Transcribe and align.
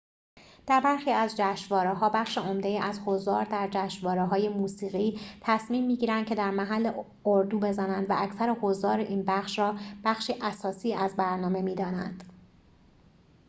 در 0.67 0.81
برخی 0.81 1.11
از 1.11 1.35
جشنواره‌ها 1.37 2.09
بخش 2.09 2.37
عمده‌ای 2.37 2.77
از 2.77 2.99
حضار 3.05 3.43
در 3.45 3.67
جشنواره‌های 3.71 4.49
موسیقی 4.49 5.19
تصمیم 5.41 5.85
می‌گیرند 5.85 6.25
که 6.25 6.35
در 6.35 6.51
محل 6.51 6.91
اردو 7.25 7.59
بزنند 7.59 8.09
و 8.09 8.13
اکثر 8.17 8.49
حضار 8.61 8.99
این 8.99 9.23
بخش 9.23 9.59
را 9.59 9.75
بخشی 10.05 10.33
اساسی 10.41 10.93
از 10.93 11.15
برنامه 11.15 11.61
می‌دانند 11.61 12.23